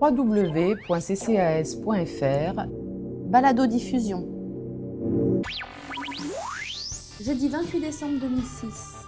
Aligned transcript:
www.ccas.fr 0.00 0.92
Balado 3.26 3.66
diffusion. 3.66 4.28
Jeudi 7.20 7.48
28 7.48 7.80
décembre 7.80 8.20
2006. 8.20 9.06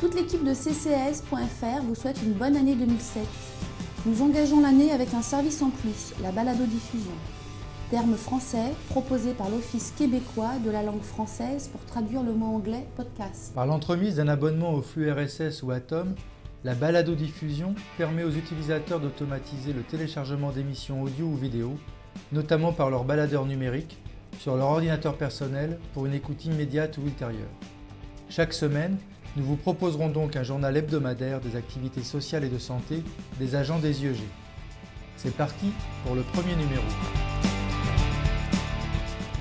Toute 0.00 0.14
l'équipe 0.14 0.44
de 0.44 0.52
CCAS.fr 0.52 1.82
vous 1.84 1.94
souhaite 1.94 2.20
une 2.22 2.32
bonne 2.32 2.56
année 2.56 2.74
2007. 2.74 3.22
Nous 4.04 4.20
engageons 4.20 4.60
l'année 4.60 4.90
avec 4.90 5.14
un 5.14 5.22
service 5.22 5.62
en 5.62 5.70
plus, 5.70 6.12
la 6.22 6.32
balado-diffusion. 6.32 7.12
Terme 7.90 8.16
français 8.16 8.72
proposé 8.88 9.32
par 9.32 9.48
l'Office 9.48 9.92
québécois 9.96 10.52
de 10.64 10.70
la 10.70 10.82
langue 10.82 11.02
française 11.02 11.68
pour 11.68 11.84
traduire 11.84 12.22
le 12.22 12.32
mot 12.32 12.46
anglais 12.46 12.86
podcast. 12.96 13.52
Par 13.54 13.66
l'entremise 13.66 14.16
d'un 14.16 14.28
abonnement 14.28 14.74
au 14.74 14.82
flux 14.82 15.12
RSS 15.12 15.62
ou 15.62 15.70
Atom, 15.70 16.14
la 16.64 16.74
balado-diffusion 16.74 17.74
permet 17.98 18.22
aux 18.22 18.30
utilisateurs 18.30 19.00
d'automatiser 19.00 19.72
le 19.72 19.82
téléchargement 19.82 20.50
d'émissions 20.50 21.02
audio 21.02 21.26
ou 21.26 21.36
vidéo, 21.36 21.76
notamment 22.30 22.72
par 22.72 22.88
leur 22.88 23.04
baladeur 23.04 23.46
numérique, 23.46 23.98
sur 24.38 24.56
leur 24.56 24.68
ordinateur 24.68 25.16
personnel 25.16 25.78
pour 25.92 26.06
une 26.06 26.14
écoute 26.14 26.44
immédiate 26.44 26.98
ou 26.98 27.02
ultérieure. 27.02 27.50
Chaque 28.28 28.52
semaine, 28.52 28.96
nous 29.36 29.44
vous 29.44 29.56
proposerons 29.56 30.08
donc 30.08 30.36
un 30.36 30.42
journal 30.44 30.76
hebdomadaire 30.76 31.40
des 31.40 31.56
activités 31.56 32.02
sociales 32.02 32.44
et 32.44 32.48
de 32.48 32.58
santé 32.58 33.02
des 33.40 33.56
agents 33.56 33.78
des 33.78 34.04
IEG. 34.04 34.20
C'est 35.16 35.34
parti 35.34 35.66
pour 36.04 36.14
le 36.14 36.22
premier 36.22 36.54
numéro. 36.54 36.84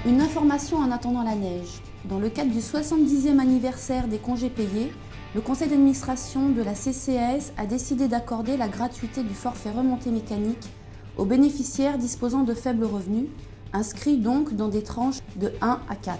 Une 0.08 0.22
information 0.22 0.77
en 0.77 0.91
attendant 0.91 1.23
la 1.23 1.35
neige. 1.35 1.81
Dans 2.05 2.17
le 2.17 2.30
cadre 2.30 2.52
du 2.52 2.59
70e 2.59 3.39
anniversaire 3.39 4.08
des 4.08 4.17
congés 4.17 4.49
payés, 4.49 4.91
le 5.34 5.40
conseil 5.40 5.70
d'administration 5.70 6.49
de 6.49 6.62
la 6.62 6.73
CCAS 6.73 7.53
a 7.55 7.66
décidé 7.66 8.09
d'accorder 8.09 8.58
la 8.58 8.67
gratuité 8.67 9.23
du 9.23 9.34
forfait 9.34 9.72
remontée 9.72 10.11
mécanique 10.11 10.67
aux 11.16 11.23
bénéficiaires 11.23 11.97
disposant 11.97 12.44
de 12.44 12.53
faibles 12.53 12.83
revenus, 12.83 13.28
inscrits 13.72 14.17
donc 14.17 14.53
dans 14.55 14.67
des 14.67 14.83
tranches 14.83 15.20
de 15.38 15.53
1 15.61 15.80
à 15.88 15.95
4. 15.95 16.20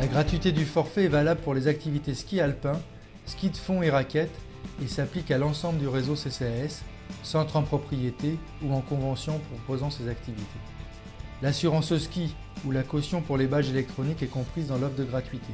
La 0.00 0.06
gratuité 0.06 0.52
du 0.52 0.64
forfait 0.64 1.04
est 1.04 1.08
valable 1.08 1.40
pour 1.40 1.52
les 1.52 1.66
activités 1.66 2.14
ski 2.14 2.40
alpin, 2.40 2.80
ski 3.26 3.50
de 3.50 3.56
fond 3.56 3.82
et 3.82 3.90
raquettes 3.90 4.38
et 4.82 4.86
s'applique 4.86 5.30
à 5.30 5.36
l'ensemble 5.36 5.78
du 5.78 5.88
réseau 5.88 6.14
CCAS, 6.14 6.82
centre 7.22 7.56
en 7.56 7.62
propriété 7.62 8.38
ou 8.62 8.72
en 8.72 8.80
convention 8.80 9.38
proposant 9.50 9.90
ces 9.90 10.08
activités. 10.08 10.46
L'assurance 11.42 11.94
ski 11.98 12.34
ou 12.66 12.70
la 12.70 12.84
caution 12.84 13.20
pour 13.20 13.36
les 13.36 13.46
badges 13.46 13.68
électroniques 13.68 14.22
est 14.22 14.28
comprise 14.28 14.68
dans 14.68 14.78
l'offre 14.78 14.96
de 14.96 15.04
gratuité. 15.04 15.52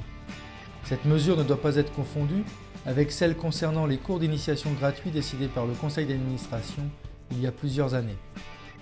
Cette 0.84 1.06
mesure 1.06 1.36
ne 1.38 1.44
doit 1.44 1.60
pas 1.60 1.76
être 1.76 1.92
confondue 1.92 2.44
avec 2.86 3.10
celle 3.10 3.36
concernant 3.36 3.86
les 3.86 3.96
cours 3.96 4.20
d'initiation 4.20 4.70
gratuits 4.72 5.10
décidés 5.10 5.48
par 5.48 5.66
le 5.66 5.72
conseil 5.72 6.06
d'administration 6.06 6.82
il 7.30 7.40
y 7.40 7.46
a 7.46 7.52
plusieurs 7.52 7.94
années. 7.94 8.18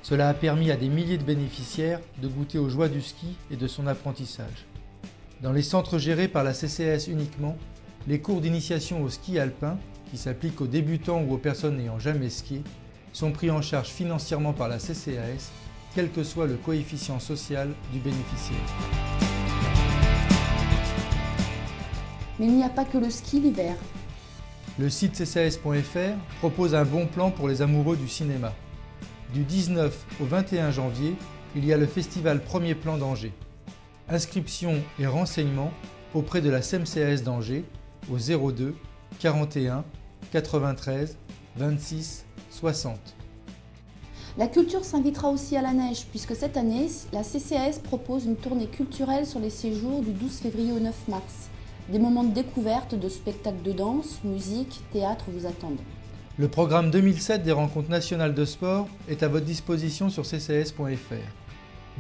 Cela 0.03 0.29
a 0.29 0.35
permis 0.35 0.73
à 0.73 0.77
des 0.77 0.89
milliers 0.89 1.19
de 1.19 1.23
bénéficiaires 1.23 2.01
de 2.21 2.27
goûter 2.27 2.59
aux 2.59 2.69
joies 2.69 2.89
du 2.89 3.01
ski 3.01 3.37
et 3.53 3.57
de 3.57 3.69
son 3.69 3.87
apprentissage. 3.87 4.67
Dans 5.43 5.53
les 5.53 5.63
centres 5.63 5.99
gérés 5.99 6.27
par 6.27 6.43
la 6.43 6.55
CCS 6.55 7.09
uniquement, 7.09 7.57
les 8.09 8.21
cours 8.21 8.41
d'initiation 8.41 9.03
au 9.03 9.09
ski 9.09 9.39
alpin, 9.39 9.79
qui 10.11 10.19
s'appliquent 10.19 10.61
aux 10.61 10.67
débutants 10.67 11.23
ou 11.23 11.35
aux 11.35 11.39
personnes 11.39 11.77
n'ayant 11.77 12.01
jamais 12.01 12.31
skié, 12.31 12.63
sont 13.13 13.31
pris 13.31 13.51
en 13.51 13.63
charge 13.63 13.89
financièrement 13.89 14.53
par 14.53 14.69
la 14.69 14.79
CCAS, 14.79 15.53
quel 15.95 16.11
que 16.11 16.25
soit 16.25 16.47
le 16.47 16.57
coefficient 16.57 17.21
social 17.21 17.71
du 17.93 18.01
bénéficiaire. 18.01 19.32
Mais 22.39 22.47
il 22.47 22.57
n'y 22.57 22.65
a 22.65 22.69
pas 22.69 22.85
que 22.85 22.99
le 22.99 23.11
ski 23.11 23.41
l'hiver. 23.41 23.77
Le 24.79 24.89
site 24.89 25.15
ccas.fr 25.15 26.17
propose 26.39 26.75
un 26.75 26.85
bon 26.85 27.07
plan 27.07 27.31
pour 27.31 27.49
les 27.49 27.61
amoureux 27.61 27.97
du 27.97 28.09
cinéma. 28.09 28.53
Du 29.35 29.45
19 29.45 30.07
au 30.21 30.25
21 30.25 30.71
janvier, 30.71 31.15
il 31.55 31.65
y 31.65 31.73
a 31.73 31.77
le 31.77 31.87
festival 31.87 32.43
Premier 32.43 32.75
Plan 32.75 32.97
d'Angers. 32.97 33.35
Inscription 34.09 34.77
et 34.99 35.07
renseignements 35.07 35.73
auprès 36.15 36.41
de 36.41 36.51
la 36.51 36.63
CMCS 36.63 37.23
d'Angers 37.23 37.65
au 38.11 38.17
02 38.19 38.75
41 39.19 39.85
93 40.33 41.19
26 41.57 42.25
60. 42.51 42.99
La 44.39 44.49
culture 44.49 44.85
s'invitera 44.85 45.29
aussi 45.29 45.57
à 45.59 45.63
la 45.63 45.75
neige 45.75 46.07
puisque 46.11 46.35
cette 46.35 46.57
année, 46.57 46.89
la 47.13 47.23
CCAS 47.23 47.81
propose 47.83 48.25
une 48.25 48.37
tournée 48.37 48.67
culturelle 48.67 49.27
sur 49.27 49.41
les 49.41 49.51
séjours 49.51 50.01
du 50.01 50.13
12 50.13 50.39
février 50.39 50.73
au 50.73 50.81
9 50.81 50.95
mars. 51.09 51.51
Des 51.89 51.99
moments 51.99 52.23
de 52.23 52.33
découverte 52.33 52.95
de 52.95 53.09
spectacles 53.09 53.63
de 53.63 53.73
danse, 53.73 54.21
musique, 54.23 54.81
théâtre 54.93 55.25
vous 55.29 55.47
attendent. 55.47 55.81
Le 56.39 56.47
programme 56.47 56.91
2007 56.91 57.43
des 57.43 57.51
rencontres 57.53 57.91
nationales 57.91 58.35
de 58.35 58.45
sport 58.45 58.89
est 59.09 59.23
à 59.25 59.29
votre 59.29 59.45
disposition 59.45 60.09
sur 60.09 60.25
ccs.fr. 60.25 61.15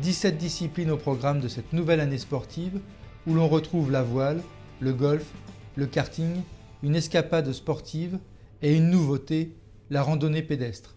17 0.00 0.38
disciplines 0.38 0.90
au 0.90 0.96
programme 0.96 1.40
de 1.40 1.48
cette 1.48 1.72
nouvelle 1.72 2.00
année 2.00 2.18
sportive 2.18 2.80
où 3.26 3.34
l'on 3.34 3.48
retrouve 3.48 3.90
la 3.90 4.02
voile, 4.02 4.40
le 4.80 4.92
golf, 4.92 5.26
le 5.74 5.86
karting, 5.86 6.42
une 6.82 6.94
escapade 6.94 7.52
sportive 7.52 8.18
et 8.62 8.76
une 8.76 8.88
nouveauté, 8.88 9.52
la 9.90 10.02
randonnée 10.02 10.42
pédestre. 10.42 10.94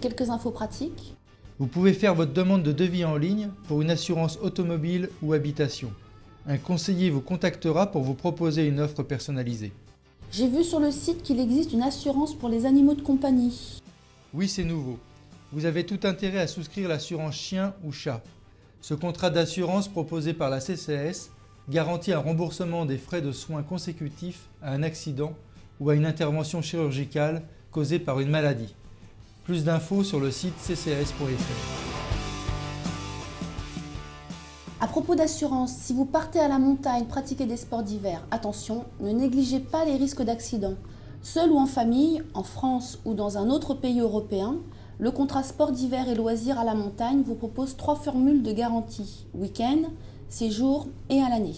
Quelques 0.00 0.28
infos 0.28 0.50
pratiques? 0.50 1.14
Vous 1.60 1.68
pouvez 1.68 1.92
faire 1.92 2.16
votre 2.16 2.32
demande 2.32 2.64
de 2.64 2.72
devis 2.72 3.04
en 3.04 3.16
ligne 3.16 3.50
pour 3.68 3.80
une 3.80 3.90
assurance 3.90 4.38
automobile 4.42 5.08
ou 5.22 5.32
habitation. 5.32 5.92
Un 6.46 6.58
conseiller 6.58 7.10
vous 7.10 7.20
contactera 7.20 7.90
pour 7.90 8.02
vous 8.02 8.14
proposer 8.14 8.66
une 8.66 8.80
offre 8.80 9.02
personnalisée. 9.02 9.72
J'ai 10.30 10.48
vu 10.48 10.64
sur 10.64 10.80
le 10.80 10.90
site 10.90 11.22
qu'il 11.22 11.40
existe 11.40 11.72
une 11.72 11.82
assurance 11.82 12.34
pour 12.34 12.48
les 12.48 12.66
animaux 12.66 12.94
de 12.94 13.02
compagnie. 13.02 13.80
Oui, 14.34 14.48
c'est 14.48 14.64
nouveau 14.64 14.98
vous 15.52 15.66
avez 15.66 15.84
tout 15.84 16.00
intérêt 16.04 16.40
à 16.40 16.46
souscrire 16.46 16.88
l'assurance 16.88 17.34
chien 17.34 17.74
ou 17.84 17.92
chat. 17.92 18.22
Ce 18.80 18.94
contrat 18.94 19.30
d'assurance 19.30 19.86
proposé 19.86 20.32
par 20.32 20.50
la 20.50 20.60
CCS 20.60 21.30
garantit 21.68 22.12
un 22.12 22.18
remboursement 22.18 22.86
des 22.86 22.98
frais 22.98 23.22
de 23.22 23.32
soins 23.32 23.62
consécutifs 23.62 24.48
à 24.62 24.72
un 24.72 24.82
accident 24.82 25.34
ou 25.78 25.90
à 25.90 25.94
une 25.94 26.06
intervention 26.06 26.62
chirurgicale 26.62 27.42
causée 27.70 27.98
par 27.98 28.18
une 28.20 28.30
maladie. 28.30 28.74
Plus 29.44 29.64
d'infos 29.64 30.04
sur 30.04 30.20
le 30.20 30.30
site 30.30 30.54
ccs.fr. 30.58 31.81
À 34.82 34.88
propos 34.88 35.14
d'assurance, 35.14 35.70
si 35.70 35.92
vous 35.92 36.04
partez 36.04 36.40
à 36.40 36.48
la 36.48 36.58
montagne 36.58 37.04
pratiquer 37.04 37.46
des 37.46 37.56
sports 37.56 37.84
d'hiver, 37.84 38.20
attention, 38.32 38.84
ne 38.98 39.12
négligez 39.12 39.60
pas 39.60 39.84
les 39.84 39.94
risques 39.94 40.24
d'accident. 40.24 40.74
Seul 41.22 41.52
ou 41.52 41.56
en 41.56 41.66
famille, 41.66 42.20
en 42.34 42.42
France 42.42 42.98
ou 43.04 43.14
dans 43.14 43.38
un 43.38 43.48
autre 43.48 43.74
pays 43.74 44.00
européen, 44.00 44.56
le 44.98 45.12
contrat 45.12 45.44
sport 45.44 45.70
d'hiver 45.70 46.08
et 46.08 46.16
loisirs 46.16 46.58
à 46.58 46.64
la 46.64 46.74
montagne 46.74 47.22
vous 47.24 47.36
propose 47.36 47.76
trois 47.76 47.94
formules 47.94 48.42
de 48.42 48.50
garantie 48.50 49.24
week-end, 49.34 49.82
séjour 50.28 50.88
et 51.10 51.22
à 51.22 51.28
l'année. 51.28 51.54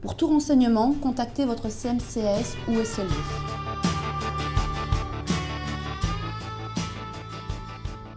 Pour 0.00 0.16
tout 0.16 0.26
renseignement, 0.26 0.96
contactez 1.00 1.44
votre 1.44 1.70
CMCS 1.70 2.56
ou 2.68 2.72
SLV. 2.72 3.51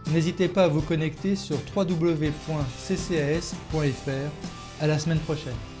N'hésitez 0.08 0.48
pas 0.48 0.64
à 0.64 0.68
vous 0.68 0.82
connecter 0.82 1.36
sur 1.36 1.56
www.ccs.fr. 1.74 2.40
À 4.80 4.86
la 4.86 4.98
semaine 4.98 5.18
prochaine. 5.20 5.75